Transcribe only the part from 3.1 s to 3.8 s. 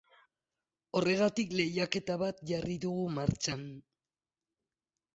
martxan.